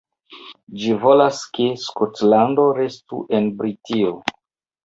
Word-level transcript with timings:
Ĝi 0.83 0.95
volas 1.03 1.41
ke 1.57 1.67
Skotlando 1.83 2.67
restu 2.81 3.23
en 3.41 3.55
Britio. 3.61 4.19